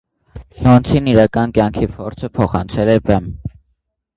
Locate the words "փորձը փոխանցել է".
1.99-2.97